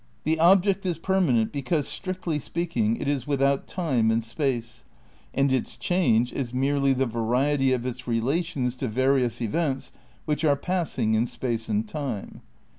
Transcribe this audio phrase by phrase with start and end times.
[0.15, 4.83] * "The object is permanent because (strictly speaking) it is with out time and space;
[5.31, 9.91] and its change is merely the variety of its relations to various events
[10.25, 12.41] which are passing in space and time."